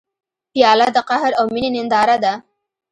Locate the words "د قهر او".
0.95-1.45